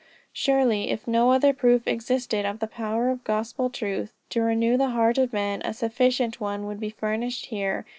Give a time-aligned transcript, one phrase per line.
[0.33, 4.89] Surely if no other proof existed of the power of gospel truth to renew the
[4.89, 7.85] heart of men, a sufficient one would be furnished here.